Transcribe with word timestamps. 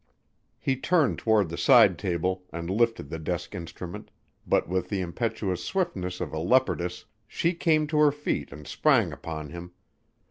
He 0.57 0.77
turned 0.77 1.19
toward 1.19 1.49
the 1.49 1.59
side 1.59 1.99
table 1.99 2.43
and 2.51 2.71
lifted 2.71 3.09
the 3.11 3.19
desk 3.19 3.53
instrument, 3.53 4.09
but 4.47 4.67
with 4.67 4.89
the 4.89 4.99
impetuous 4.99 5.63
swiftness 5.63 6.19
of 6.19 6.33
a 6.33 6.39
leopardess 6.39 7.05
she 7.27 7.53
came 7.53 7.85
to 7.85 7.99
her 7.99 8.11
feet 8.11 8.51
and 8.51 8.65
sprang 8.65 9.11
upon 9.13 9.49
him. 9.51 9.73